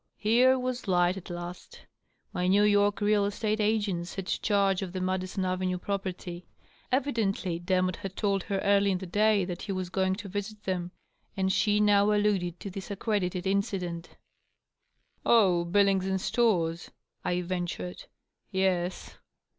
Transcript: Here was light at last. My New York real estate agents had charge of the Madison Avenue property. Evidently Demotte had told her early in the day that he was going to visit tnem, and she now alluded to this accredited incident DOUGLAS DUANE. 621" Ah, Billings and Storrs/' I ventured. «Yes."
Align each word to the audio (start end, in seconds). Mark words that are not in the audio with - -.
Here 0.17 0.57
was 0.57 0.87
light 0.87 1.15
at 1.15 1.29
last. 1.29 1.79
My 2.33 2.47
New 2.47 2.63
York 2.63 3.01
real 3.01 3.23
estate 3.23 3.59
agents 3.61 4.15
had 4.15 4.25
charge 4.25 4.81
of 4.81 4.93
the 4.93 4.99
Madison 4.99 5.45
Avenue 5.45 5.77
property. 5.77 6.43
Evidently 6.91 7.59
Demotte 7.59 7.97
had 7.97 8.15
told 8.15 8.41
her 8.45 8.57
early 8.63 8.89
in 8.89 8.97
the 8.97 9.05
day 9.05 9.45
that 9.45 9.61
he 9.61 9.71
was 9.71 9.91
going 9.91 10.15
to 10.15 10.27
visit 10.27 10.63
tnem, 10.63 10.89
and 11.37 11.53
she 11.53 11.79
now 11.79 12.11
alluded 12.11 12.59
to 12.61 12.71
this 12.71 12.89
accredited 12.89 13.45
incident 13.45 14.17
DOUGLAS 15.23 15.23
DUANE. 15.23 15.65
621" 15.67 15.67
Ah, 15.69 15.71
Billings 15.71 16.07
and 16.07 16.19
Storrs/' 16.19 16.89
I 17.23 17.41
ventured. 17.41 18.05
«Yes." 18.49 19.19